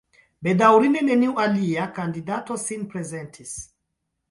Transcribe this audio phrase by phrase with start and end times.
[0.45, 3.57] Bedaŭrinde neniu alia kandidato sin prezentis.